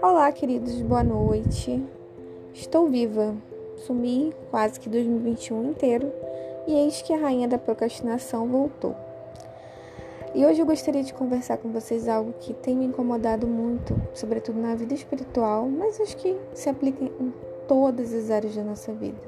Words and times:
Olá, 0.00 0.30
queridos, 0.30 0.80
boa 0.82 1.02
noite. 1.02 1.82
Estou 2.54 2.86
viva. 2.86 3.34
Sumi 3.78 4.32
quase 4.50 4.78
que 4.78 4.88
2021 4.88 5.70
inteiro 5.70 6.12
e 6.66 6.74
eis 6.74 7.02
que 7.02 7.12
a 7.12 7.18
rainha 7.18 7.48
da 7.48 7.58
procrastinação 7.58 8.46
voltou. 8.46 8.94
E 10.34 10.46
hoje 10.46 10.60
eu 10.60 10.66
gostaria 10.66 11.02
de 11.02 11.12
conversar 11.12 11.56
com 11.56 11.72
vocês 11.72 12.06
algo 12.06 12.32
que 12.40 12.54
tem 12.54 12.76
me 12.76 12.84
incomodado 12.84 13.46
muito, 13.46 14.00
sobretudo 14.14 14.60
na 14.60 14.74
vida 14.74 14.94
espiritual, 14.94 15.68
mas 15.68 16.00
acho 16.00 16.16
que 16.16 16.36
se 16.54 16.68
aplica 16.68 17.04
em 17.04 17.32
todas 17.66 18.14
as 18.14 18.30
áreas 18.30 18.54
da 18.54 18.62
nossa 18.62 18.92
vida. 18.92 19.18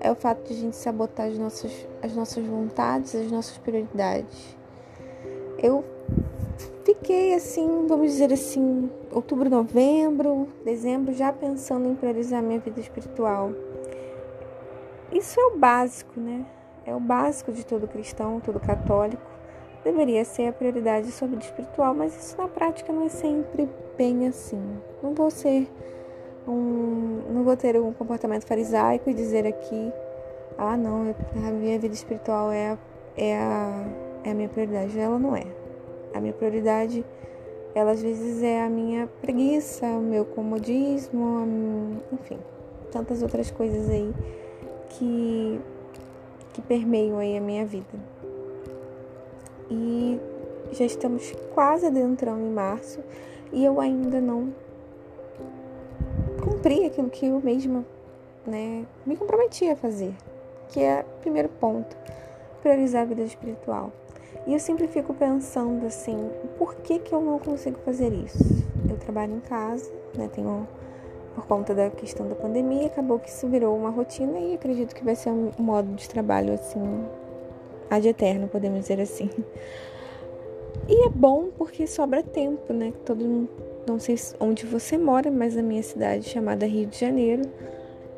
É 0.00 0.10
o 0.10 0.16
fato 0.16 0.48
de 0.48 0.54
a 0.54 0.56
gente 0.56 0.76
sabotar 0.76 1.28
as 1.28 1.38
nossas, 1.38 1.86
as 2.02 2.12
nossas 2.14 2.44
vontades, 2.44 3.14
as 3.14 3.30
nossas 3.30 3.58
prioridades. 3.58 4.58
Eu 5.60 5.84
fiquei 6.84 7.34
assim, 7.34 7.86
vamos 7.86 8.12
dizer 8.12 8.32
assim, 8.32 8.90
outubro, 9.12 9.50
novembro, 9.50 10.48
dezembro, 10.64 11.12
já 11.12 11.32
pensando 11.32 11.88
em 11.88 11.94
priorizar 11.94 12.42
minha 12.42 12.60
vida 12.60 12.80
espiritual. 12.80 13.50
Isso 15.12 15.40
é 15.40 15.44
o 15.46 15.58
básico, 15.58 16.20
né? 16.20 16.46
É 16.86 16.94
o 16.94 17.00
básico 17.00 17.52
de 17.52 17.66
todo 17.66 17.88
cristão, 17.88 18.40
todo 18.40 18.60
católico. 18.60 19.22
Deveria 19.84 20.24
ser 20.24 20.48
a 20.48 20.52
prioridade 20.52 21.10
sobre 21.10 21.36
o 21.36 21.38
espiritual, 21.38 21.94
mas 21.94 22.16
isso 22.16 22.36
na 22.36 22.48
prática 22.48 22.92
não 22.92 23.06
é 23.06 23.08
sempre 23.08 23.68
bem 23.96 24.26
assim. 24.28 24.62
Não 25.02 25.14
vou 25.14 25.30
ser 25.30 25.68
um, 26.46 27.22
não 27.32 27.42
vou 27.42 27.56
ter 27.56 27.78
um 27.80 27.92
comportamento 27.92 28.46
farisaico 28.46 29.10
e 29.10 29.14
dizer 29.14 29.46
aqui, 29.46 29.92
ah, 30.56 30.76
não, 30.76 31.14
a 31.46 31.50
minha 31.50 31.78
vida 31.78 31.94
espiritual 31.94 32.50
é 32.50 32.76
é 33.16 33.36
a, 33.36 33.84
é 34.28 34.32
a 34.32 34.34
minha 34.34 34.48
prioridade. 34.48 34.98
Ela 34.98 35.18
não 35.18 35.34
é. 35.34 35.44
A 36.14 36.20
minha 36.20 36.32
prioridade, 36.32 37.04
ela 37.74 37.92
às 37.92 38.02
vezes 38.02 38.42
é 38.42 38.62
a 38.62 38.68
minha 38.68 39.06
preguiça, 39.20 39.86
o 39.86 40.00
meu 40.00 40.24
comodismo, 40.24 42.00
enfim, 42.12 42.38
tantas 42.90 43.22
outras 43.22 43.50
coisas 43.50 43.88
aí 43.90 44.12
que, 44.90 45.60
que 46.52 46.62
permeiam 46.62 47.18
aí 47.18 47.36
a 47.36 47.40
minha 47.40 47.64
vida. 47.64 47.86
E 49.70 50.18
já 50.72 50.84
estamos 50.84 51.32
quase 51.54 51.86
adentrando 51.86 52.40
em 52.40 52.50
março 52.50 53.00
e 53.52 53.64
eu 53.64 53.80
ainda 53.80 54.20
não 54.20 54.52
cumpri 56.42 56.86
aquilo 56.86 57.10
que 57.10 57.26
eu 57.26 57.40
mesma 57.40 57.84
né, 58.46 58.86
me 59.04 59.16
comprometi 59.16 59.68
a 59.68 59.76
fazer, 59.76 60.14
que 60.68 60.80
é 60.80 61.04
primeiro 61.20 61.48
ponto, 61.48 61.96
priorizar 62.62 63.02
a 63.02 63.04
vida 63.04 63.22
espiritual. 63.22 63.92
E 64.46 64.52
eu 64.52 64.60
sempre 64.60 64.86
fico 64.88 65.12
pensando 65.12 65.86
assim, 65.86 66.30
por 66.58 66.74
que, 66.76 66.98
que 66.98 67.12
eu 67.12 67.20
não 67.20 67.38
consigo 67.38 67.78
fazer 67.84 68.12
isso? 68.12 68.64
Eu 68.88 68.96
trabalho 68.96 69.34
em 69.34 69.40
casa, 69.40 69.90
né? 70.16 70.28
Tenho 70.32 70.66
por 71.34 71.46
conta 71.46 71.74
da 71.74 71.88
questão 71.90 72.28
da 72.28 72.34
pandemia, 72.34 72.86
acabou 72.86 73.18
que 73.18 73.28
isso 73.28 73.46
virou 73.46 73.76
uma 73.76 73.90
rotina 73.90 74.38
e 74.40 74.54
acredito 74.54 74.94
que 74.94 75.04
vai 75.04 75.14
ser 75.14 75.30
um 75.30 75.52
modo 75.56 75.94
de 75.94 76.08
trabalho 76.08 76.52
assim 76.52 76.80
ad 77.88 78.08
eterno, 78.08 78.48
podemos 78.48 78.80
dizer 78.80 79.00
assim. 79.00 79.30
E 80.88 81.06
é 81.06 81.10
bom 81.10 81.50
porque 81.56 81.86
sobra 81.86 82.22
tempo, 82.22 82.72
né? 82.72 82.92
Todo 83.04 83.24
mundo, 83.24 83.50
não 83.86 83.98
sei 83.98 84.16
onde 84.40 84.66
você 84.66 84.96
mora, 84.96 85.30
mas 85.30 85.54
na 85.54 85.62
minha 85.62 85.82
cidade 85.82 86.28
chamada 86.28 86.66
Rio 86.66 86.86
de 86.86 86.98
Janeiro, 86.98 87.42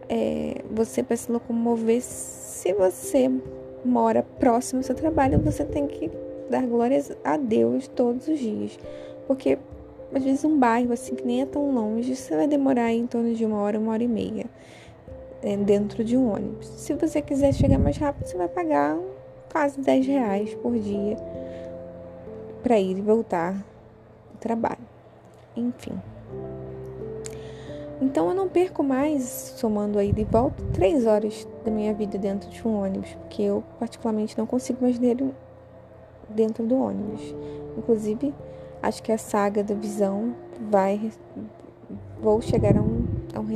é, 0.08 0.62
você 0.70 1.03
para 1.03 1.16
se 1.16 1.31
locomover, 1.31 2.00
se 2.00 2.72
você 2.72 3.31
mora 3.84 4.23
próximo 4.39 4.81
ao 4.81 4.84
seu 4.84 4.95
trabalho, 4.95 5.39
você 5.41 5.64
tem 5.64 5.86
que 5.86 6.11
dar 6.48 6.67
glórias 6.67 7.12
a 7.25 7.36
Deus 7.36 7.89
todos 7.89 8.28
os 8.28 8.39
dias. 8.39 8.78
Porque 9.27 9.59
às 10.14 10.25
vezes 10.25 10.45
um 10.45 10.59
bairro 10.59 10.92
assim 10.92 11.14
que 11.14 11.25
nem 11.25 11.42
é 11.42 11.47
tão 11.47 11.72
longe, 11.72 12.17
você 12.17 12.37
vai 12.37 12.47
demorar 12.47 12.92
em 12.92 13.06
torno 13.06 13.34
de 13.34 13.45
uma 13.45 13.59
hora, 13.59 13.78
uma 13.78 13.92
hora 13.92 14.03
e 14.03 14.09
meia 14.09 14.47
é, 15.43 15.56
dentro 15.56 16.04
de 16.04 16.16
um 16.16 16.32
ônibus. 16.32 16.66
Se 16.66 16.94
você 16.94 17.22
quiser 17.22 17.53
chegar 17.54 17.78
mais 17.78 17.97
rápido, 17.97 18.27
você 18.27 18.37
vai 18.37 18.49
pagar 18.49 18.99
quase 19.50 19.81
10 19.81 20.06
reais 20.06 20.54
por 20.54 20.78
dia 20.78 21.16
para 22.62 22.78
ir 22.78 22.99
e 22.99 23.00
voltar 23.00 23.54
do 23.54 24.38
trabalho. 24.38 24.78
Enfim. 25.56 25.99
Então 28.00 28.28
eu 28.28 28.34
não 28.34 28.49
perco 28.49 28.83
mais, 28.83 29.55
somando 29.56 29.99
aí 29.99 30.11
de 30.12 30.25
volta, 30.25 30.62
três 30.72 31.06
horas 31.06 31.47
da 31.65 31.71
minha 31.71 31.93
vida 31.93 32.16
dentro 32.16 32.49
de 32.49 32.66
um 32.66 32.83
ônibus, 32.83 33.12
porque 33.15 33.43
eu 33.43 33.62
particularmente 33.78 34.38
não 34.38 34.47
consigo 34.47 34.78
mais 34.83 34.99
ler 34.99 35.19
dentro 36.31 36.66
do 36.66 36.81
ônibus. 36.81 37.34
Inclusive, 37.77 38.34
acho 38.83 39.03
que 39.03 39.12
a 39.12 39.19
saga 39.19 39.62
da 39.62 39.75
visão 39.75 40.34
vai. 40.71 41.12
Vou 42.21 42.41
chegar 42.41 42.77
a 42.77 42.81
um, 42.81 43.06
a 43.34 43.41
um, 43.41 43.47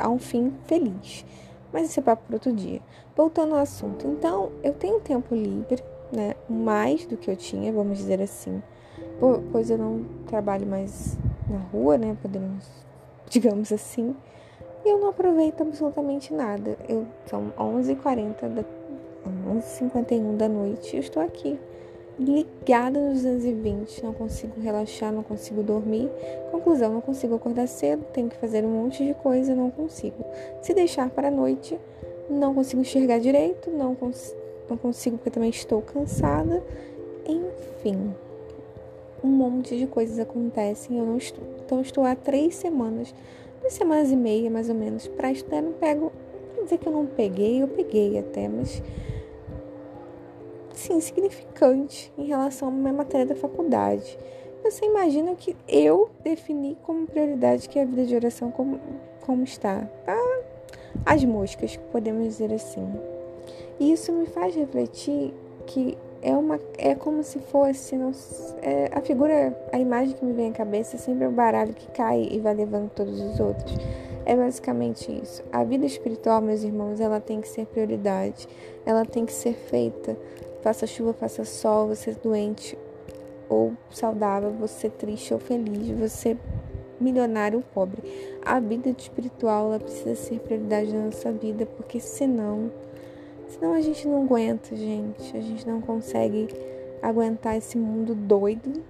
a 0.00 0.08
um 0.08 0.18
fim 0.18 0.52
feliz. 0.64 1.24
Mas 1.72 1.88
isso 1.88 2.00
é 2.00 2.02
papo 2.02 2.22
para 2.26 2.36
outro 2.36 2.52
dia. 2.52 2.80
Voltando 3.16 3.54
ao 3.54 3.60
assunto. 3.60 4.06
Então, 4.06 4.52
eu 4.62 4.72
tenho 4.72 5.00
tempo 5.00 5.34
livre, 5.34 5.82
né? 6.12 6.34
Mais 6.48 7.04
do 7.06 7.16
que 7.16 7.30
eu 7.30 7.36
tinha, 7.36 7.72
vamos 7.72 7.98
dizer 7.98 8.20
assim. 8.20 8.62
Pois 9.50 9.70
eu 9.70 9.78
não 9.78 10.04
trabalho 10.26 10.66
mais 10.66 11.16
na 11.48 11.58
rua, 11.58 11.98
né? 11.98 12.16
Podemos 12.20 12.64
digamos 13.34 13.72
assim, 13.72 14.14
e 14.84 14.88
eu 14.88 14.98
não 15.00 15.08
aproveito 15.08 15.60
absolutamente 15.60 16.32
nada. 16.32 16.78
Eu 16.88 17.04
são 17.26 17.52
11h40 17.58 18.48
da 18.48 18.64
11h51 19.48 20.36
da 20.36 20.48
noite, 20.48 20.94
eu 20.94 21.00
estou 21.00 21.20
aqui 21.20 21.58
ligada 22.16 23.00
nos 23.00 23.22
220, 23.22 24.04
não 24.04 24.12
consigo 24.12 24.60
relaxar, 24.60 25.12
não 25.12 25.24
consigo 25.24 25.64
dormir. 25.64 26.08
Conclusão, 26.52 26.92
não 26.92 27.00
consigo 27.00 27.34
acordar 27.34 27.66
cedo, 27.66 28.04
tenho 28.12 28.28
que 28.28 28.36
fazer 28.36 28.64
um 28.64 28.68
monte 28.68 29.04
de 29.04 29.14
coisa, 29.14 29.52
não 29.52 29.68
consigo. 29.68 30.24
Se 30.62 30.72
deixar 30.72 31.10
para 31.10 31.26
a 31.26 31.30
noite, 31.30 31.76
não 32.30 32.54
consigo 32.54 32.82
enxergar 32.82 33.18
direito, 33.18 33.68
não, 33.68 33.96
cons 33.96 34.32
não 34.70 34.76
consigo 34.76 35.16
porque 35.16 35.30
também 35.30 35.50
estou 35.50 35.82
cansada. 35.82 36.62
Enfim, 37.26 38.14
um 39.24 39.28
monte 39.28 39.76
de 39.78 39.86
coisas 39.86 40.18
acontecem 40.18 40.96
e 40.96 41.00
eu 41.00 41.06
não 41.06 41.16
estudo. 41.16 41.46
Então, 41.64 41.78
eu 41.78 41.82
estou 41.82 42.04
há 42.04 42.14
três 42.14 42.54
semanas, 42.56 43.14
duas 43.60 43.72
semanas 43.72 44.10
e 44.10 44.16
meia 44.16 44.50
mais 44.50 44.68
ou 44.68 44.74
menos, 44.74 45.08
para 45.08 45.32
estudar. 45.32 45.62
Não 45.62 45.72
pego, 45.72 46.12
não 46.54 46.64
dizer 46.64 46.78
que 46.78 46.86
eu 46.86 46.92
não 46.92 47.06
peguei, 47.06 47.62
eu 47.62 47.68
peguei 47.68 48.18
até, 48.18 48.46
mas 48.48 48.82
sim, 50.74 51.00
significante 51.00 52.12
em 52.18 52.26
relação 52.26 52.68
à 52.68 52.70
minha 52.70 52.92
matéria 52.92 53.24
da 53.24 53.34
faculdade. 53.34 54.18
Você 54.62 54.84
imagina 54.84 55.34
que 55.34 55.56
eu 55.66 56.10
defini 56.22 56.76
como 56.82 57.06
prioridade 57.06 57.68
que 57.68 57.78
a 57.78 57.84
vida 57.84 58.04
de 58.04 58.14
oração 58.14 58.50
como, 58.50 58.78
como 59.22 59.44
está. 59.44 59.88
Tá? 60.04 60.18
As 61.04 61.24
moscas, 61.24 61.76
podemos 61.90 62.24
dizer 62.24 62.52
assim. 62.52 62.86
E 63.80 63.92
isso 63.92 64.12
me 64.12 64.26
faz 64.26 64.54
refletir 64.54 65.34
que 65.66 65.96
é 66.24 66.34
uma 66.34 66.58
é 66.78 66.94
como 66.94 67.22
se 67.22 67.38
fosse 67.38 67.96
não, 67.96 68.10
é, 68.62 68.90
a 68.92 69.00
figura 69.02 69.56
a 69.70 69.78
imagem 69.78 70.16
que 70.16 70.24
me 70.24 70.32
vem 70.32 70.48
à 70.48 70.52
cabeça 70.52 70.96
é 70.96 70.98
sempre 70.98 71.26
o 71.26 71.30
baralho 71.30 71.74
que 71.74 71.86
cai 71.88 72.26
e 72.30 72.40
vai 72.40 72.54
levando 72.54 72.90
todos 72.90 73.20
os 73.20 73.38
outros. 73.38 73.76
É 74.24 74.34
basicamente 74.34 75.12
isso. 75.22 75.44
A 75.52 75.62
vida 75.64 75.84
espiritual 75.84 76.40
meus 76.40 76.62
irmãos 76.62 76.98
ela 76.98 77.20
tem 77.20 77.42
que 77.42 77.48
ser 77.48 77.66
prioridade. 77.66 78.48
Ela 78.86 79.04
tem 79.04 79.26
que 79.26 79.32
ser 79.34 79.52
feita. 79.52 80.16
Faça 80.62 80.86
chuva 80.86 81.12
faça 81.12 81.44
sol 81.44 81.88
você 81.88 82.12
doente 82.12 82.76
ou 83.50 83.74
saudável 83.90 84.50
você 84.50 84.88
triste 84.88 85.34
ou 85.34 85.38
feliz 85.38 85.90
você 85.90 86.38
milionário 86.98 87.58
ou 87.58 87.64
pobre. 87.74 88.02
A 88.42 88.58
vida 88.58 88.88
espiritual 88.88 89.66
ela 89.66 89.80
precisa 89.80 90.14
ser 90.14 90.40
prioridade 90.40 90.90
na 90.90 91.04
nossa 91.04 91.30
vida 91.30 91.66
porque 91.66 92.00
senão 92.00 92.70
Senão 93.48 93.72
a 93.72 93.80
gente 93.80 94.06
não 94.08 94.24
aguenta, 94.24 94.74
gente. 94.74 95.36
A 95.36 95.40
gente 95.40 95.66
não 95.66 95.80
consegue 95.80 96.48
aguentar 97.02 97.56
esse 97.56 97.76
mundo 97.76 98.14
doido 98.14 98.82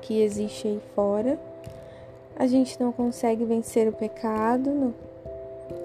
que 0.00 0.20
existe 0.20 0.68
aí 0.68 0.80
fora. 0.94 1.38
A 2.36 2.46
gente 2.46 2.80
não 2.80 2.90
consegue 2.92 3.44
vencer 3.44 3.88
o 3.88 3.92
pecado, 3.92 4.70
não, 4.70 4.94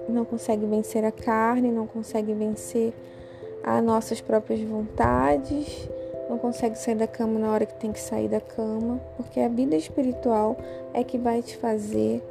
não 0.08 0.24
consegue 0.24 0.66
vencer 0.66 1.04
a 1.04 1.12
carne, 1.12 1.70
não 1.70 1.86
consegue 1.86 2.32
vencer 2.32 2.92
as 3.62 3.82
nossas 3.84 4.20
próprias 4.20 4.60
vontades, 4.60 5.88
não 6.28 6.38
consegue 6.38 6.76
sair 6.76 6.94
da 6.94 7.06
cama 7.06 7.38
na 7.38 7.52
hora 7.52 7.66
que 7.66 7.74
tem 7.74 7.92
que 7.92 8.00
sair 8.00 8.28
da 8.28 8.40
cama, 8.40 9.00
porque 9.16 9.40
a 9.40 9.48
vida 9.48 9.76
espiritual 9.76 10.56
é 10.92 11.04
que 11.04 11.18
vai 11.18 11.42
te 11.42 11.56
fazer 11.56 12.22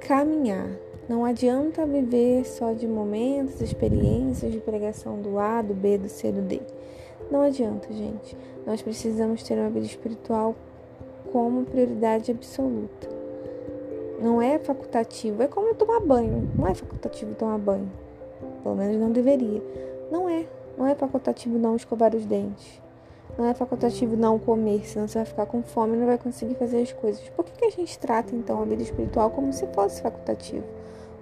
caminhar. 0.00 0.70
Não 1.08 1.24
adianta 1.24 1.86
viver 1.86 2.44
só 2.44 2.74
de 2.74 2.86
momentos, 2.86 3.62
experiências 3.62 4.52
de 4.52 4.60
pregação 4.60 5.18
do 5.22 5.38
A, 5.38 5.62
do 5.62 5.72
B, 5.72 5.96
do 5.96 6.08
C, 6.08 6.30
do 6.30 6.42
D. 6.42 6.60
Não 7.30 7.40
adianta, 7.40 7.90
gente. 7.90 8.36
Nós 8.66 8.82
precisamos 8.82 9.42
ter 9.42 9.58
uma 9.58 9.70
vida 9.70 9.86
espiritual 9.86 10.54
como 11.32 11.64
prioridade 11.64 12.30
absoluta. 12.30 13.08
Não 14.20 14.42
é 14.42 14.58
facultativo, 14.58 15.42
é 15.42 15.46
como 15.46 15.74
tomar 15.74 16.00
banho. 16.00 16.50
Não 16.54 16.66
é 16.66 16.74
facultativo 16.74 17.34
tomar 17.34 17.58
banho. 17.58 17.90
Pelo 18.62 18.74
menos 18.74 18.96
não 18.98 19.10
deveria. 19.10 19.62
Não 20.10 20.28
é. 20.28 20.46
Não 20.76 20.86
é 20.86 20.94
facultativo 20.94 21.58
não 21.58 21.74
escovar 21.74 22.14
os 22.14 22.26
dentes. 22.26 22.82
Não 23.38 23.44
é 23.44 23.54
facultativo 23.54 24.16
não 24.16 24.36
comer, 24.36 24.84
senão 24.84 25.06
você 25.06 25.18
vai 25.18 25.24
ficar 25.24 25.46
com 25.46 25.62
fome 25.62 25.94
e 25.94 26.00
não 26.00 26.06
vai 26.06 26.18
conseguir 26.18 26.56
fazer 26.56 26.82
as 26.82 26.92
coisas. 26.92 27.28
Por 27.28 27.44
que, 27.44 27.52
que 27.52 27.64
a 27.66 27.70
gente 27.70 27.96
trata 27.96 28.34
então 28.34 28.60
a 28.60 28.64
vida 28.64 28.82
espiritual 28.82 29.30
como 29.30 29.52
se 29.52 29.64
fosse 29.68 30.02
facultativo? 30.02 30.64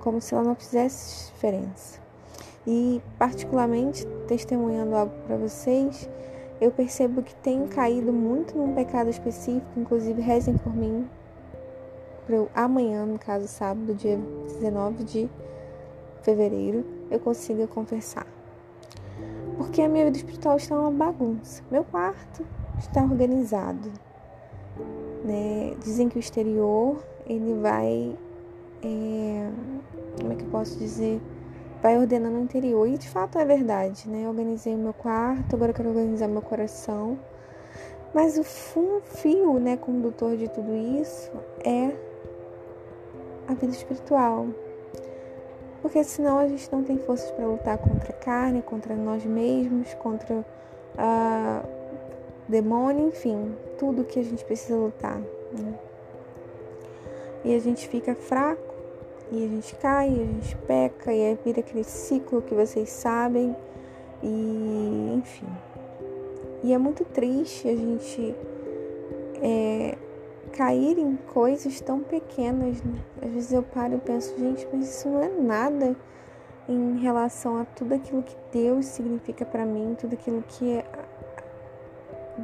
Como 0.01 0.19
se 0.19 0.35
ela 0.35 0.43
não 0.43 0.55
fizesse 0.55 1.31
diferença? 1.31 2.01
E, 2.67 3.03
particularmente, 3.19 4.07
testemunhando 4.27 4.97
algo 4.97 5.13
para 5.27 5.37
vocês, 5.37 6.09
eu 6.59 6.71
percebo 6.71 7.23
que 7.23 7.35
tenho 7.35 7.69
caído 7.69 8.11
muito 8.15 8.57
num 8.57 8.75
pecado 8.75 9.11
específico, 9.11 9.67
inclusive 9.77 10.19
rezem 10.23 10.57
por 10.57 10.75
mim, 10.75 11.07
para 12.27 12.47
amanhã, 12.55 13.05
no 13.05 13.19
caso 13.19 13.47
sábado, 13.47 13.95
dia 13.95 14.19
19 14.59 15.05
de 15.05 15.31
fevereiro, 16.23 16.83
eu 17.11 17.21
consiga 17.21 17.67
confessar. 17.67 18.36
Porque 19.57 19.81
a 19.81 19.89
minha 19.89 20.05
vida 20.05 20.17
espiritual 20.17 20.57
está 20.57 20.79
uma 20.79 20.91
bagunça. 20.91 21.63
Meu 21.71 21.85
quarto 21.85 22.47
está 22.79 23.03
organizado. 23.03 23.91
Né? 25.25 25.75
Dizem 25.83 26.09
que 26.09 26.19
o 26.19 26.21
exterior 26.21 27.03
ele 27.27 27.55
vai. 27.55 28.17
É, 28.83 29.51
como 30.21 30.33
é 30.33 30.37
que 30.37 30.45
eu 30.45 30.51
posso 30.51 30.79
dizer? 30.79 31.21
Vai 31.83 31.99
ordenando 31.99 32.37
o 32.37 32.43
interior. 32.43 32.87
E 32.89 32.99
de 32.99 33.09
fato 33.09 33.39
é 33.39 33.45
verdade, 33.45 34.09
né? 34.09 34.25
Eu 34.25 34.31
organizei 34.31 34.75
o 34.75 34.79
meu 34.79 34.93
quarto, 34.93 35.57
agora 35.57 35.71
eu 35.71 35.75
quero 35.75 35.89
organizar 35.89 36.29
meu 36.29 36.43
coração. 36.43 37.19
Mas 38.15 38.39
o 38.39 38.45
fio, 38.45 39.59
né, 39.59 39.77
condutor 39.77 40.37
de 40.37 40.49
tudo 40.49 40.75
isso 40.75 41.31
é 41.65 41.95
a 43.47 43.55
vida 43.55 43.73
espiritual. 43.73 44.47
Porque 45.83 46.03
senão 46.03 46.39
a 46.39 46.49
gente 46.49 46.71
não 46.73 46.83
tem 46.83 46.99
forças 46.99 47.31
para 47.31 47.47
lutar 47.47 47.79
contra 47.79 48.11
a 48.11 48.17
carne, 48.17 48.63
contra 48.63 48.95
nós 48.95 49.25
mesmos, 49.25 49.93
contra 49.95 50.45
a 50.97 51.63
demônio, 52.49 53.09
enfim, 53.09 53.55
tudo 53.79 54.05
que 54.05 54.19
a 54.19 54.23
gente 54.23 54.45
precisa 54.45 54.77
lutar. 54.77 55.19
Né? 55.19 55.75
E 57.45 57.55
a 57.55 57.59
gente 57.59 57.89
fica 57.89 58.15
fraco, 58.15 58.75
e 59.31 59.45
a 59.45 59.49
gente 59.49 59.75
cai, 59.77 60.09
e 60.09 60.23
a 60.23 60.25
gente 60.25 60.57
peca, 60.67 61.13
e 61.13 61.27
aí 61.27 61.39
vira 61.45 61.61
aquele 61.61 61.85
ciclo 61.85 62.43
que 62.43 62.55
vocês 62.55 62.89
sabem, 62.91 63.55
e 64.23 65.15
enfim. 65.19 65.47
E 66.63 66.73
é 66.73 66.79
muito 66.79 67.05
triste 67.05 67.69
a 67.69 67.77
gente 67.77 68.35
é, 69.43 69.97
cair 70.53 70.99
em 70.99 71.17
coisas 71.17 71.81
tão 71.81 72.01
pequenas, 72.01 72.83
né? 72.83 72.99
Às 73.23 73.31
vezes 73.31 73.53
eu 73.53 73.63
paro 73.63 73.95
e 73.95 73.99
penso, 73.99 74.37
gente, 74.39 74.67
mas 74.73 74.89
isso 74.89 75.09
não 75.09 75.23
é 75.23 75.29
nada 75.29 75.97
em 76.69 76.99
relação 76.99 77.59
a 77.59 77.65
tudo 77.65 77.95
aquilo 77.95 78.23
que 78.23 78.37
Deus 78.53 78.87
significa 78.87 79.45
para 79.45 79.65
mim, 79.65 79.97
tudo 79.99 80.15
aquilo 80.15 80.43
que 80.49 80.79
é, 80.79 80.85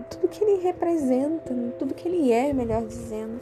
tudo 0.09 0.29
que 0.29 0.43
ele 0.43 0.63
representa, 0.63 1.53
né? 1.53 1.73
tudo 1.79 1.95
que 1.95 2.09
ele 2.09 2.33
é, 2.33 2.53
melhor 2.53 2.85
dizendo. 2.85 3.41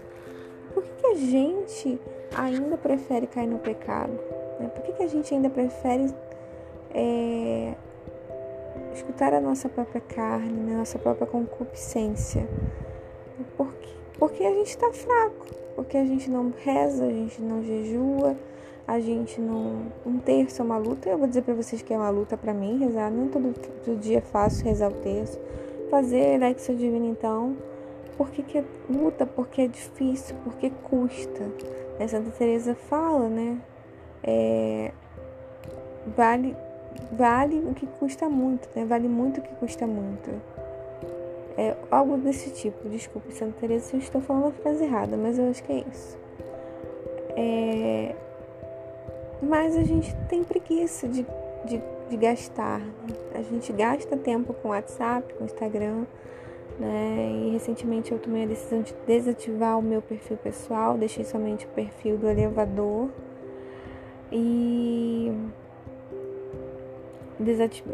Por 0.72 0.82
que, 0.82 0.90
que 0.90 1.06
a 1.06 1.14
gente 1.14 2.00
ainda 2.36 2.76
prefere 2.76 3.26
cair 3.26 3.46
no 3.46 3.58
pecado? 3.58 4.12
Né? 4.58 4.68
Por 4.68 4.82
que, 4.82 4.92
que 4.92 5.02
a 5.02 5.08
gente 5.08 5.34
ainda 5.34 5.50
prefere 5.50 6.14
é, 6.94 7.74
escutar 8.94 9.32
a 9.34 9.40
nossa 9.40 9.68
própria 9.68 10.00
carne, 10.00 10.52
né? 10.52 10.76
nossa 10.76 10.98
própria 10.98 11.26
concupiscência? 11.26 12.48
Por? 13.56 13.69
Porque 14.20 14.44
a 14.44 14.52
gente 14.52 14.68
está 14.68 14.92
fraco, 14.92 15.46
porque 15.74 15.96
a 15.96 16.04
gente 16.04 16.30
não 16.30 16.52
reza, 16.62 17.06
a 17.06 17.10
gente 17.10 17.40
não 17.40 17.64
jejua, 17.64 18.36
a 18.86 19.00
gente 19.00 19.40
não. 19.40 19.86
Um 20.04 20.18
terço 20.18 20.60
é 20.60 20.64
uma 20.64 20.76
luta. 20.76 21.08
Eu 21.08 21.16
vou 21.16 21.26
dizer 21.26 21.40
para 21.40 21.54
vocês 21.54 21.80
que 21.80 21.94
é 21.94 21.96
uma 21.96 22.10
luta 22.10 22.36
para 22.36 22.52
mim 22.52 22.78
rezar. 22.78 23.10
Não 23.10 23.28
todo, 23.28 23.54
todo 23.82 23.98
dia 23.98 24.18
é 24.18 24.20
fácil 24.20 24.66
rezar 24.66 24.90
o 24.90 24.94
terço. 24.96 25.40
Fazer 25.90 26.38
Lexia 26.38 26.74
Divina, 26.74 27.06
então. 27.06 27.56
Por 28.18 28.28
que, 28.30 28.42
que 28.42 28.58
é 28.58 28.64
luta? 28.90 29.24
Porque 29.24 29.62
é 29.62 29.66
difícil, 29.66 30.36
porque 30.44 30.68
custa. 30.82 31.50
A 31.98 32.06
Santa 32.06 32.30
Teresa 32.32 32.74
fala, 32.74 33.26
né? 33.26 33.58
É, 34.22 34.92
vale, 36.14 36.54
vale 37.10 37.58
o 37.60 37.72
que 37.72 37.86
custa 37.86 38.28
muito, 38.28 38.68
né? 38.76 38.84
Vale 38.84 39.08
muito 39.08 39.40
o 39.40 39.42
que 39.42 39.54
custa 39.54 39.86
muito. 39.86 40.30
É 41.56 41.76
algo 41.90 42.16
desse 42.18 42.50
tipo. 42.50 42.88
Desculpe, 42.88 43.32
Santa 43.32 43.54
Teresa, 43.60 43.86
se 43.86 43.96
eu 43.96 44.00
estou 44.00 44.20
falando 44.20 44.48
a 44.48 44.52
frase 44.52 44.84
errada, 44.84 45.16
mas 45.16 45.38
eu 45.38 45.50
acho 45.50 45.62
que 45.62 45.72
é 45.72 45.84
isso. 45.90 46.18
É... 47.36 48.14
Mas 49.42 49.76
a 49.76 49.82
gente 49.82 50.14
tem 50.28 50.44
preguiça 50.44 51.08
de, 51.08 51.26
de, 51.64 51.82
de 52.08 52.16
gastar. 52.16 52.80
Né? 52.80 53.14
A 53.34 53.42
gente 53.42 53.72
gasta 53.72 54.16
tempo 54.16 54.52
com 54.54 54.68
WhatsApp, 54.68 55.32
com 55.34 55.44
Instagram. 55.44 56.04
Né? 56.78 57.46
E 57.46 57.50
recentemente 57.50 58.12
eu 58.12 58.18
tomei 58.18 58.44
a 58.44 58.46
decisão 58.46 58.80
de 58.80 58.94
desativar 59.06 59.78
o 59.78 59.82
meu 59.82 60.00
perfil 60.00 60.36
pessoal, 60.38 60.96
deixei 60.96 61.24
somente 61.24 61.66
o 61.66 61.68
perfil 61.68 62.16
do 62.16 62.28
elevador. 62.28 63.08
E 64.32 64.79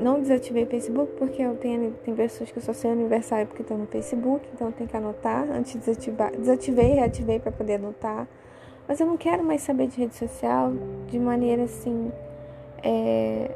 não 0.00 0.20
desativei 0.20 0.64
o 0.64 0.66
Facebook 0.66 1.12
porque 1.18 1.40
eu 1.40 1.56
tenho 1.56 1.92
tem 2.04 2.14
pessoas 2.14 2.50
que 2.50 2.58
eu 2.58 2.62
só 2.62 2.72
sei 2.72 2.90
aniversário 2.90 3.46
porque 3.46 3.62
estão 3.62 3.78
no 3.78 3.86
Facebook, 3.86 4.46
então 4.52 4.72
tem 4.72 4.86
que 4.86 4.96
anotar 4.96 5.48
antes 5.50 5.72
de 5.72 5.78
desativar. 5.78 6.32
Desativei 6.36 6.94
reativei 6.94 7.38
para 7.38 7.52
poder 7.52 7.74
anotar. 7.74 8.26
Mas 8.88 9.00
eu 9.00 9.06
não 9.06 9.16
quero 9.16 9.44
mais 9.44 9.62
saber 9.62 9.88
de 9.88 9.98
rede 9.98 10.14
social 10.14 10.72
de 11.08 11.18
maneira 11.18 11.62
assim. 11.64 12.10
É, 12.82 13.50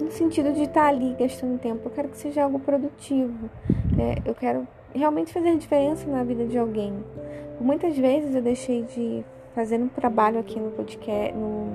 no 0.00 0.10
sentido 0.10 0.52
de 0.52 0.62
estar 0.62 0.86
ali 0.86 1.14
gastando 1.18 1.58
tempo. 1.58 1.80
Eu 1.84 1.90
quero 1.90 2.08
que 2.08 2.18
seja 2.18 2.44
algo 2.44 2.58
produtivo. 2.58 3.50
Né? 3.96 4.16
Eu 4.24 4.34
quero 4.34 4.66
realmente 4.94 5.32
fazer 5.32 5.56
diferença 5.56 6.06
na 6.08 6.22
vida 6.24 6.46
de 6.46 6.58
alguém. 6.58 6.92
Muitas 7.60 7.96
vezes 7.96 8.34
eu 8.34 8.42
deixei 8.42 8.82
de 8.82 9.24
fazer 9.54 9.76
um 9.76 9.88
trabalho 9.88 10.38
aqui 10.40 10.58
no 10.58 10.70
podcast, 10.70 11.36
no 11.36 11.68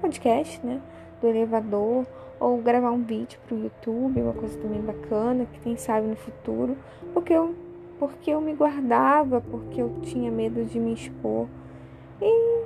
podcast, 0.00 0.64
né? 0.64 0.80
Do 1.20 1.28
elevador 1.28 2.06
ou 2.40 2.56
gravar 2.56 2.90
um 2.90 3.02
vídeo 3.02 3.38
para 3.46 3.54
o 3.54 3.62
YouTube, 3.62 4.22
uma 4.22 4.32
coisa 4.32 4.58
também 4.58 4.80
bacana, 4.80 5.44
que 5.44 5.60
quem 5.60 5.76
sabe 5.76 6.06
no 6.06 6.16
futuro, 6.16 6.76
porque 7.12 7.34
eu, 7.34 7.54
porque 7.98 8.30
eu 8.30 8.40
me 8.40 8.54
guardava, 8.54 9.42
porque 9.42 9.82
eu 9.82 9.94
tinha 10.00 10.30
medo 10.30 10.64
de 10.64 10.80
me 10.80 10.94
expor 10.94 11.46
e 12.20 12.64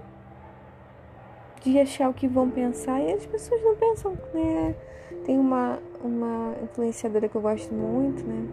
de 1.61 1.81
achar 1.81 2.09
o 2.09 2.15
que 2.15 2.29
vão 2.29 2.49
pensar 2.49 3.01
e 3.01 3.13
as 3.13 3.27
pessoas 3.27 3.61
não 3.63 3.75
pensam, 3.75 4.17
né? 4.33 4.77
Tem 5.25 5.39
uma, 5.39 5.79
uma 6.03 6.55
influenciadora 6.63 7.29
que 7.29 7.35
eu 7.35 7.41
gosto 7.41 7.75
muito, 7.75 8.25
né? 8.25 8.47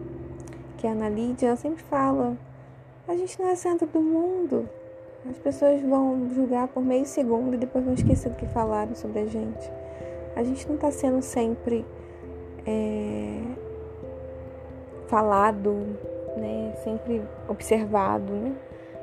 Que 0.77 0.87
é 0.87 0.90
a 0.90 0.94
Ana 0.94 1.09
Lídia, 1.09 1.47
ela 1.47 1.56
sempre 1.56 1.83
fala, 1.83 2.35
a 3.07 3.16
gente 3.16 3.40
não 3.40 3.49
é 3.49 3.56
centro 3.56 3.85
do 3.85 4.02
mundo. 4.02 4.68
As 5.30 5.37
pessoas 5.37 5.80
vão 5.83 6.30
julgar 6.33 6.68
por 6.69 6.81
meio 6.81 7.06
segundo 7.06 7.54
e 7.54 7.57
depois 7.57 7.85
vão 7.85 7.94
esquecer 7.94 8.30
do 8.30 8.37
que 8.37 8.47
falaram 8.47 8.95
sobre 8.95 9.19
a 9.19 9.26
gente 9.28 9.69
a 10.35 10.44
gente 10.44 10.68
não 10.68 10.76
está 10.76 10.92
sendo 10.92 11.21
sempre 11.21 11.85
é, 12.66 13.42
falado, 15.07 15.97
né? 16.38 16.73
Sempre 16.83 17.21
observado, 17.47 18.31
né? 18.31 18.56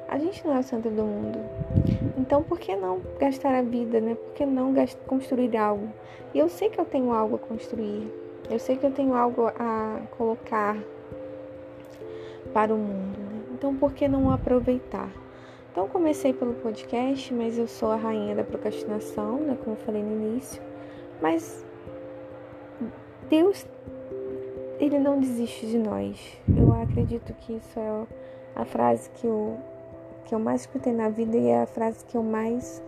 A 0.08 0.18
gente 0.18 0.44
não 0.46 0.56
é 0.56 0.60
o 0.60 0.62
centro 0.62 0.90
do 0.90 1.02
mundo. 1.02 1.38
Então, 2.16 2.42
por 2.42 2.58
que 2.58 2.74
não 2.74 3.02
gastar 3.18 3.54
a 3.54 3.62
vida, 3.62 4.00
né? 4.00 4.14
Por 4.14 4.32
que 4.32 4.46
não 4.46 4.74
construir 5.06 5.54
algo? 5.56 5.88
E 6.32 6.38
eu 6.38 6.48
sei 6.48 6.70
que 6.70 6.80
eu 6.80 6.84
tenho 6.84 7.12
algo 7.12 7.36
a 7.36 7.38
construir. 7.38 8.10
Eu 8.50 8.58
sei 8.58 8.76
que 8.76 8.86
eu 8.86 8.90
tenho 8.90 9.14
algo 9.14 9.48
a 9.48 10.00
colocar 10.16 10.78
para 12.54 12.72
o 12.72 12.78
mundo. 12.78 13.18
Né? 13.18 13.42
Então, 13.52 13.76
por 13.76 13.92
que 13.92 14.08
não 14.08 14.30
aproveitar? 14.30 15.10
Então, 15.70 15.86
comecei 15.88 16.32
pelo 16.32 16.54
podcast, 16.54 17.32
mas 17.34 17.58
eu 17.58 17.68
sou 17.68 17.90
a 17.90 17.96
rainha 17.96 18.34
da 18.34 18.44
procrastinação, 18.44 19.40
né? 19.40 19.58
Como 19.62 19.76
eu 19.76 19.80
falei 19.84 20.02
no 20.02 20.12
início. 20.12 20.67
Mas 21.20 21.64
Deus, 23.28 23.66
Ele 24.78 24.98
não 24.98 25.18
desiste 25.20 25.66
de 25.66 25.78
nós. 25.78 26.18
Eu 26.56 26.72
acredito 26.82 27.32
que 27.34 27.54
isso 27.54 27.78
é 27.78 28.06
a 28.54 28.64
frase 28.64 29.10
que 29.10 29.26
eu, 29.26 29.56
que 30.24 30.34
eu 30.34 30.38
mais 30.38 30.62
escutei 30.62 30.92
na 30.92 31.08
vida 31.08 31.36
e 31.36 31.48
é 31.48 31.62
a 31.62 31.66
frase 31.66 32.04
que 32.04 32.16
eu 32.16 32.22
mais 32.22 32.82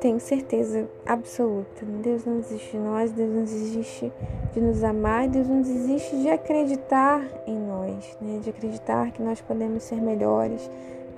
tenho 0.00 0.20
certeza 0.20 0.86
absoluta. 1.06 1.84
Deus 2.02 2.26
não 2.26 2.36
desiste 2.36 2.72
de 2.72 2.78
nós, 2.78 3.10
Deus 3.10 3.30
não 3.30 3.44
desiste 3.44 4.12
de 4.52 4.60
nos 4.60 4.84
amar, 4.84 5.28
Deus 5.28 5.48
não 5.48 5.62
desiste 5.62 6.20
de 6.20 6.28
acreditar 6.28 7.22
em 7.46 7.58
nós, 7.58 8.16
né? 8.20 8.38
de 8.42 8.50
acreditar 8.50 9.10
que 9.12 9.22
nós 9.22 9.40
podemos 9.40 9.82
ser 9.82 10.00
melhores, 10.02 10.70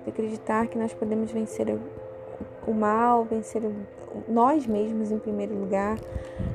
de 0.04 0.10
acreditar 0.10 0.68
que 0.68 0.78
nós 0.78 0.94
podemos 0.94 1.32
vencer 1.32 1.66
o 2.64 2.72
mal, 2.72 3.24
vencer 3.24 3.60
o 3.64 3.74
nós 4.28 4.66
mesmos 4.66 5.10
em 5.10 5.18
primeiro 5.18 5.54
lugar. 5.54 5.98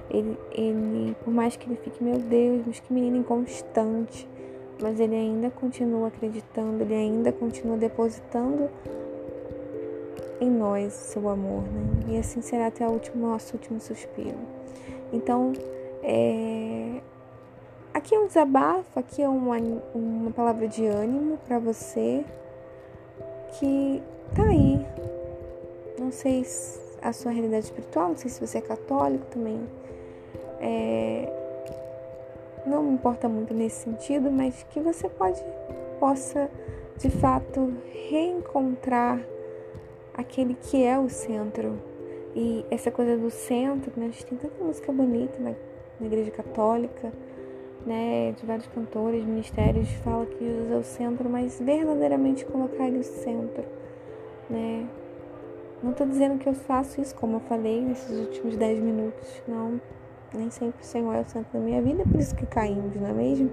Ele, 0.09 0.37
ele, 0.51 1.15
por 1.23 1.33
mais 1.33 1.55
que 1.55 1.67
ele 1.67 1.77
fique, 1.77 2.03
meu 2.03 2.17
Deus, 2.17 2.63
mas 2.65 2.79
que 2.79 2.93
menino 2.93 3.17
inconstante, 3.17 4.27
mas 4.81 4.99
ele 4.99 5.15
ainda 5.15 5.49
continua 5.49 6.07
acreditando, 6.07 6.83
ele 6.83 6.95
ainda 6.95 7.31
continua 7.31 7.77
depositando 7.77 8.69
em 10.41 10.49
nós 10.49 10.93
seu 10.93 11.29
amor, 11.29 11.61
né? 11.63 12.15
E 12.15 12.17
assim 12.17 12.41
será 12.41 12.67
até 12.67 12.87
o 12.87 12.91
último, 12.91 13.27
nosso 13.27 13.53
último 13.53 13.79
suspiro. 13.79 14.37
Então, 15.13 15.53
é, 16.01 16.99
aqui 17.93 18.15
é 18.15 18.19
um 18.19 18.25
desabafo, 18.25 18.99
aqui 18.99 19.21
é 19.21 19.29
uma, 19.29 19.57
uma 19.93 20.31
palavra 20.31 20.67
de 20.67 20.85
ânimo 20.85 21.37
para 21.47 21.59
você 21.59 22.25
que 23.59 24.01
tá 24.35 24.43
aí. 24.43 24.83
Não 25.99 26.11
sei 26.11 26.43
a 27.01 27.13
sua 27.13 27.31
realidade 27.31 27.65
espiritual, 27.65 28.09
não 28.09 28.17
sei 28.17 28.29
se 28.29 28.39
você 28.39 28.59
é 28.59 28.61
católico 28.61 29.25
também. 29.25 29.59
É, 30.59 31.27
não 32.65 32.83
me 32.83 32.93
importa 32.93 33.27
muito 33.27 33.53
nesse 33.53 33.83
sentido, 33.83 34.31
mas 34.31 34.63
que 34.69 34.79
você 34.79 35.09
pode 35.09 35.41
possa 35.99 36.49
de 36.97 37.09
fato 37.09 37.73
reencontrar 38.09 39.19
aquele 40.13 40.55
que 40.55 40.83
é 40.83 40.97
o 40.97 41.09
centro. 41.09 41.79
E 42.35 42.65
essa 42.71 42.89
coisa 42.89 43.17
do 43.17 43.29
centro, 43.29 43.91
né? 43.95 44.05
A 44.05 44.09
gente 44.09 44.25
tem 44.25 44.37
tanta 44.37 44.63
música 44.63 44.91
bonita 44.91 45.37
na, 45.39 45.51
na 45.99 46.07
igreja 46.07 46.31
católica, 46.31 47.11
né? 47.85 48.31
De 48.31 48.45
vários 48.45 48.67
cantores, 48.67 49.23
ministérios, 49.23 49.89
fala 50.03 50.25
que 50.25 50.39
Jesus 50.43 50.71
é 50.71 50.77
o 50.77 50.83
centro, 50.83 51.29
mas 51.29 51.59
verdadeiramente 51.59 52.45
colocar 52.45 52.87
ele 52.87 52.97
no 52.97 53.03
centro, 53.03 53.63
né? 54.49 54.87
Não 55.83 55.91
estou 55.91 56.05
dizendo 56.05 56.37
que 56.37 56.47
eu 56.47 56.53
faço 56.53 57.01
isso, 57.01 57.15
como 57.15 57.37
eu 57.37 57.39
falei 57.41 57.81
nesses 57.81 58.19
últimos 58.19 58.55
10 58.55 58.79
minutos, 58.79 59.41
não. 59.47 59.81
Nem 60.33 60.49
sempre 60.49 60.81
o 60.81 60.85
Senhor 60.85 61.13
é 61.13 61.21
o 61.21 61.25
centro 61.25 61.51
da 61.51 61.59
minha 61.59 61.81
vida, 61.81 62.03
por 62.03 62.19
isso 62.19 62.35
que 62.35 62.45
caímos, 62.45 62.95
não 62.95 63.07
é 63.07 63.13
mesmo? 63.13 63.51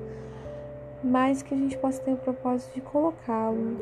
Mas 1.02 1.42
que 1.42 1.54
a 1.54 1.56
gente 1.56 1.76
possa 1.78 2.00
ter 2.02 2.12
o 2.12 2.16
propósito 2.16 2.74
de 2.74 2.80
colocá-lo, 2.82 3.78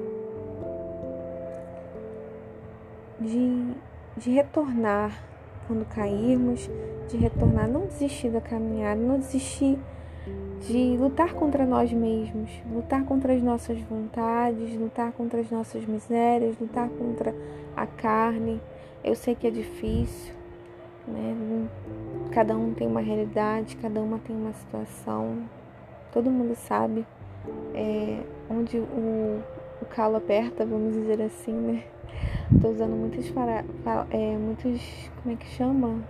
de, 3.20 3.74
de 4.16 4.30
retornar 4.30 5.22
quando 5.66 5.84
cairmos, 5.86 6.70
de 7.08 7.16
retornar, 7.16 7.68
não 7.68 7.86
desistir 7.86 8.30
da 8.30 8.40
caminhada, 8.40 9.00
não 9.00 9.18
desistir 9.18 9.78
de 10.66 10.96
lutar 10.96 11.32
contra 11.34 11.64
nós 11.64 11.92
mesmos, 11.92 12.50
lutar 12.72 13.04
contra 13.04 13.32
as 13.32 13.42
nossas 13.42 13.78
vontades, 13.82 14.76
lutar 14.76 15.12
contra 15.12 15.40
as 15.40 15.50
nossas 15.50 15.84
misérias, 15.86 16.58
lutar 16.60 16.88
contra 16.88 17.34
a 17.76 17.86
carne. 17.86 18.60
Eu 19.04 19.14
sei 19.14 19.34
que 19.34 19.46
é 19.46 19.50
difícil, 19.50 20.34
né? 21.06 21.68
Cada 22.32 22.56
um 22.56 22.74
tem 22.74 22.86
uma 22.86 23.00
realidade, 23.00 23.76
cada 23.76 24.00
uma 24.00 24.18
tem 24.18 24.34
uma 24.34 24.52
situação. 24.52 25.38
Todo 26.12 26.30
mundo 26.30 26.56
sabe 26.56 27.06
é, 27.74 28.20
onde 28.50 28.78
o, 28.78 29.42
o 29.80 29.86
calo 29.86 30.16
aperta, 30.16 30.66
vamos 30.66 30.94
dizer 30.94 31.22
assim, 31.22 31.52
né? 31.52 31.84
Tô 32.60 32.68
usando 32.68 32.96
muitos 32.96 33.28
para, 33.30 33.64
é, 34.10 34.36
muitos, 34.36 35.10
como 35.22 35.34
é 35.34 35.36
que 35.36 35.46
chama? 35.46 36.00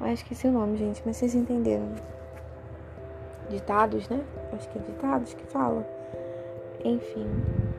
Ah, 0.00 0.12
esqueci 0.12 0.46
o 0.46 0.52
nome, 0.52 0.78
gente, 0.78 1.02
mas 1.04 1.16
vocês 1.16 1.34
entenderam. 1.34 2.19
Ditados, 3.50 4.08
né? 4.08 4.24
Acho 4.52 4.68
que 4.70 4.78
é 4.78 4.82
ditados 4.82 5.34
que 5.34 5.44
falam. 5.46 5.84
Enfim, 6.84 7.26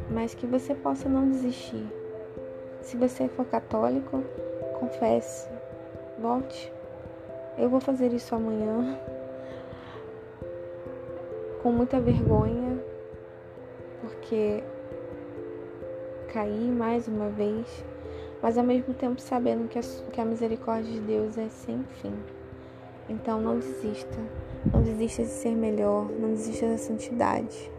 mas 0.10 0.36
que 0.36 0.46
você 0.46 0.75
possa 0.75 1.10
não 1.10 1.30
desistir. 1.30 1.88
Se 2.82 2.98
você 2.98 3.28
for 3.30 3.46
católico, 3.46 4.24
confesse, 4.80 5.50
volte. 6.20 6.72
Eu 7.58 7.70
vou 7.70 7.80
fazer 7.80 8.13
isso 8.13 8.36
amanhã 8.36 9.00
com 11.62 11.72
muita 11.72 12.00
vergonha, 12.00 12.84
porque 14.01 14.63
caí 16.34 16.72
mais 16.72 17.08
uma 17.08 17.30
vez, 17.30 17.86
mas 18.42 18.58
ao 18.58 18.63
mesmo 18.63 18.94
tempo 18.94 19.22
sabendo 19.22 19.68
que 19.68 19.78
a, 19.78 19.82
que 20.12 20.20
a 20.20 20.25
misericórdia 20.25 20.92
de 20.92 21.00
Deus 21.01 21.38
é 21.38 21.50
sem 21.50 21.84
fim. 22.01 22.16
Então 23.08 23.40
não 23.42 23.60
desista, 23.60 24.18
não 24.65 24.82
desista 24.82 25.24
de 25.24 25.30
ser 25.30 25.56
melhor, 25.56 26.10
não 26.12 26.30
desista 26.30 26.68
da 26.68 26.77
santidade. 26.77 27.72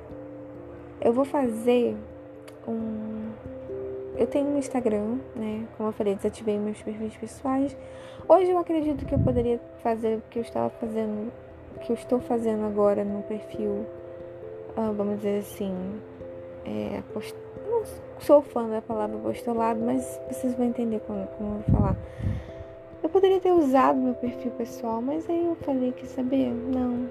Eu 1.01 1.13
vou 1.13 1.25
fazer 1.25 1.97
um. 2.67 3.31
Eu 4.17 4.27
tenho 4.27 4.47
um 4.47 4.59
Instagram, 4.59 5.19
né? 5.35 5.67
Como 5.77 5.89
eu 5.89 5.93
falei, 5.93 6.15
desativei 6.15 6.59
meus 6.59 6.81
perfis 6.83 7.17
pessoais. 7.17 7.77
Hoje 8.29 8.51
eu 8.51 8.59
acredito 8.59 9.05
que 9.05 9.15
eu 9.15 9.19
poderia 9.19 9.61
fazer 9.83 10.19
o 10.19 10.23
que 10.31 10.39
eu 10.39 10.43
estava 10.43 10.71
fazendo, 10.71 11.33
o 11.77 11.81
que 11.81 11.91
eu 11.91 11.95
estou 11.95 12.21
fazendo 12.21 12.65
agora 12.65 13.05
no 13.05 13.23
perfil, 13.23 13.85
ah, 14.77 14.93
vamos 14.97 15.17
dizer 15.17 15.41
assim, 15.41 15.75
é, 16.65 17.03
não 17.69 17.83
sou 18.21 18.43
fã 18.43 18.69
da 18.69 18.81
palavra 18.81 19.17
apostolado, 19.17 19.81
mas 19.81 20.21
vocês 20.31 20.55
vão 20.55 20.67
entender 20.67 21.01
como, 21.01 21.27
como 21.27 21.57
eu 21.57 21.63
vou 21.67 21.81
falar. 21.81 21.97
Poderia 23.13 23.39
ter 23.41 23.53
usado 23.53 24.01
meu 24.01 24.15
perfil 24.15 24.51
pessoal, 24.53 25.03
mas 25.03 25.29
aí 25.29 25.45
eu 25.45 25.55
falei 25.57 25.93
que 25.93 26.07
saber, 26.07 26.51
não. 26.51 27.11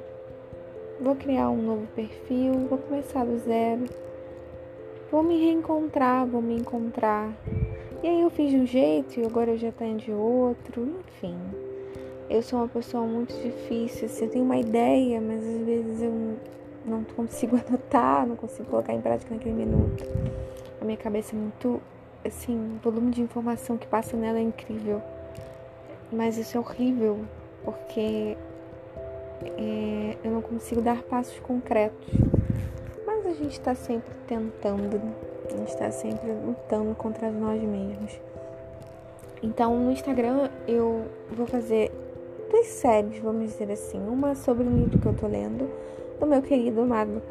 Vou 1.00 1.16
criar 1.16 1.52
um 1.52 1.62
novo 1.62 1.86
perfil, 1.96 2.68
vou 2.68 2.80
começar 2.80 3.24
do 3.24 3.38
zero. 3.38 3.84
Vou 5.12 5.22
me 5.22 5.40
reencontrar, 5.40 6.26
vou 6.26 6.42
me 6.42 6.56
encontrar. 6.56 7.32
E 8.02 8.08
aí 8.08 8.20
eu 8.20 8.32
fiz 8.32 8.50
de 8.50 8.58
um 8.58 8.66
jeito 8.66 9.20
e 9.20 9.26
agora 9.26 9.52
eu 9.52 9.60
já 9.60 9.72
tenho 9.72 9.98
de 9.98 10.12
outro, 10.12 11.04
enfim. 11.08 11.38
Eu 12.28 12.42
sou 12.42 12.58
uma 12.58 12.68
pessoa 12.68 13.06
muito 13.06 13.36
difícil, 13.36 14.08
assim, 14.08 14.26
eu 14.26 14.32
tenho 14.32 14.46
uma 14.46 14.58
ideia, 14.58 15.22
mas 15.22 15.46
às 15.46 15.62
vezes 15.62 16.02
eu 16.02 16.38
não 16.84 17.04
consigo 17.04 17.58
anotar, 17.68 18.26
não 18.26 18.36
consigo 18.36 18.68
colocar 18.72 18.94
em 18.94 19.02
prática 19.02 19.36
naquele 19.36 19.54
minuto. 19.54 20.04
A 20.82 20.84
minha 20.86 20.98
cabeça 20.98 21.36
é 21.36 21.38
muito, 21.38 21.80
assim, 22.26 22.56
o 22.56 22.80
volume 22.84 23.12
de 23.12 23.22
informação 23.22 23.78
que 23.78 23.86
passa 23.86 24.18
nela 24.18 24.40
é 24.40 24.42
incrível. 24.42 25.00
Mas 26.12 26.38
isso 26.38 26.58
é 26.58 26.60
horrível, 26.60 27.20
porque 27.64 28.38
é, 29.58 30.18
eu 30.24 30.32
não 30.32 30.42
consigo 30.42 30.82
dar 30.82 31.02
passos 31.04 31.40
concretos. 31.40 32.14
Mas 33.06 33.26
a 33.26 33.34
gente 33.34 33.54
está 33.54 33.74
sempre 33.74 34.14
tentando, 34.28 35.02
a 35.48 35.58
gente 35.58 35.70
está 35.70 35.90
sempre 35.90 36.32
lutando 36.32 36.94
contra 36.96 37.32
nós 37.32 37.62
mesmos. 37.62 38.20
Então 39.42 39.80
no 39.80 39.92
Instagram 39.92 40.50
eu 40.68 41.06
vou 41.32 41.48
fazer 41.48 41.92
duas 42.50 42.68
séries, 42.68 43.20
vamos 43.20 43.52
dizer 43.52 43.72
assim. 43.72 44.00
Uma 44.06 44.36
sobre 44.36 44.66
um 44.66 44.76
livro 44.76 45.00
que 45.00 45.06
eu 45.06 45.14
tô 45.14 45.28
lendo, 45.28 45.70
do 46.20 46.28
meu 46.28 46.42
querido 46.42 46.82
amado 46.82 47.22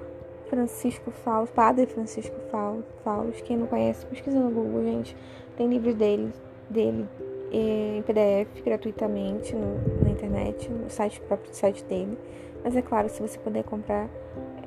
Francisco 0.49 1.11
Fausto, 1.11 1.55
Padre 1.55 1.85
Francisco 1.87 2.35
Fausto. 2.51 3.45
Quem 3.45 3.59
não 3.59 3.67
conhece, 3.67 4.07
pesquisa 4.07 4.41
no 4.41 4.51
Google, 4.51 4.83
gente. 4.85 5.15
Tem 5.57 5.69
livros 5.69 5.95
dele, 5.95 6.33
dele 6.71 7.07
em 7.51 8.03
PDF 8.03 8.63
gratuitamente 8.65 9.55
no, 9.55 10.03
na 10.03 10.11
internet, 10.11 10.69
no 10.69 10.89
site 10.89 11.21
próprio 11.21 11.53
site 11.55 11.85
dele. 11.85 12.17
Mas 12.63 12.77
é 12.77 12.83
claro, 12.83 13.09
se 13.09 13.21
você 13.21 13.39
puder 13.39 13.65
comprar, 13.65 14.09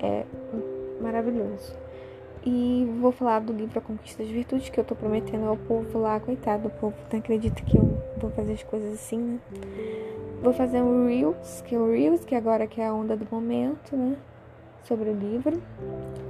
é 0.01 0.23
maravilhoso. 1.01 1.75
E 2.45 2.85
vou 2.99 3.11
falar 3.11 3.39
do 3.39 3.53
livro 3.53 3.79
A 3.79 3.81
Conquista 3.81 4.21
das 4.21 4.31
Virtudes, 4.31 4.69
que 4.69 4.79
eu 4.79 4.83
tô 4.83 4.95
prometendo 4.95 5.47
ao 5.47 5.55
povo 5.55 5.97
lá, 5.99 6.19
coitado 6.19 6.63
do 6.63 6.69
povo, 6.69 6.95
não 7.11 7.19
acredita 7.19 7.61
que 7.61 7.77
eu 7.77 7.97
vou 8.17 8.29
fazer 8.31 8.53
as 8.53 8.63
coisas 8.63 8.93
assim, 8.93 9.17
né? 9.17 9.39
Vou 10.41 10.51
fazer 10.51 10.81
um 10.81 11.07
Reels, 11.07 11.61
que 11.61 11.73
é 11.73 11.79
o 11.79 11.89
Reels, 11.89 12.25
que 12.25 12.35
agora 12.35 12.67
que 12.67 12.81
é 12.81 12.87
a 12.87 12.93
onda 12.93 13.15
do 13.15 13.25
momento, 13.31 13.95
né? 13.95 14.17
sobre 14.83 15.09
o 15.09 15.13
livro 15.13 15.61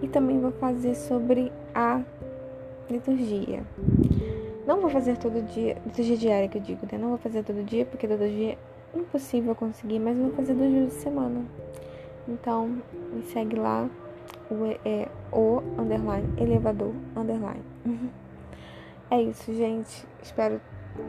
e 0.01 0.07
também 0.07 0.39
vou 0.39 0.51
fazer 0.51 0.95
sobre 0.95 1.51
a 1.73 2.01
liturgia. 2.89 3.63
Não 4.65 4.79
vou 4.79 4.89
fazer 4.89 5.17
todo 5.17 5.45
dia, 5.45 5.77
liturgia 5.85 6.15
diária 6.15 6.47
que 6.47 6.57
eu 6.57 6.61
digo, 6.61 6.87
né? 6.89 6.97
Não 6.97 7.09
vou 7.09 7.17
fazer 7.17 7.43
todo 7.43 7.63
dia, 7.63 7.85
porque 7.85 8.07
todo 8.07 8.19
dia 8.19 8.57
é 8.93 8.97
impossível 8.97 9.53
conseguir, 9.53 9.99
mas 9.99 10.17
vou 10.17 10.31
fazer 10.31 10.53
dois 10.53 10.71
dias 10.71 10.87
de 10.87 10.93
semana. 10.93 11.45
Então, 12.27 12.81
me 13.11 13.23
segue 13.23 13.57
lá, 13.57 13.89
o, 14.49 14.65
é, 14.85 15.09
o 15.33 15.61
underline, 15.77 16.27
elevador, 16.37 16.93
underline. 17.15 17.63
é 19.11 19.21
isso, 19.21 19.53
gente. 19.53 20.05
Espero 20.21 20.61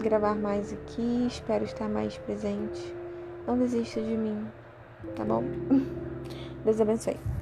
gravar 0.02 0.34
mais 0.34 0.72
aqui, 0.72 1.26
espero 1.28 1.64
estar 1.64 1.88
mais 1.88 2.18
presente. 2.18 2.94
Não 3.46 3.56
desista 3.56 4.00
de 4.00 4.16
mim, 4.16 4.48
tá 5.14 5.24
bom? 5.24 5.44
Deus 6.64 6.80
abençoe. 6.80 7.33